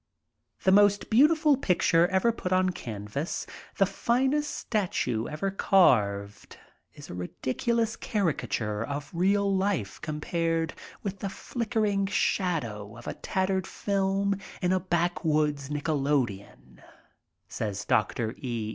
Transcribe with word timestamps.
"The 0.63 0.71
most 0.71 1.11
beautiful 1.11 1.55
picture 1.57 2.07
ever 2.07 2.31
put 2.31 2.51
on 2.51 2.71
canvas, 2.71 3.45
the 3.77 3.85
finest 3.85 4.49
statue 4.51 5.27
ever 5.27 5.51
carved, 5.51 6.57
is 6.95 7.11
a 7.11 7.13
ridiculous 7.13 7.95
caricature 7.95 8.83
of 8.83 9.11
real 9.13 9.55
life 9.55 10.01
compared 10.01 10.73
with 11.03 11.19
the 11.19 11.29
flickering 11.29 12.07
shadow 12.07 12.97
of 12.97 13.05
a 13.05 13.13
tattered 13.13 13.67
film 13.67 14.39
m 14.59 14.71
a 14.71 14.79
backwoods 14.79 15.69
nickolodeon,*' 15.69 16.81
says 17.47 17.85
Dr. 17.85 18.33
E. 18.39 18.69